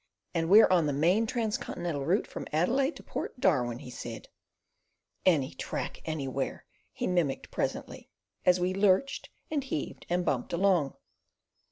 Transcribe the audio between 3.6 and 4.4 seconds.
he said.